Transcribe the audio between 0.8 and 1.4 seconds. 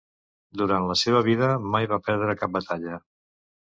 la seva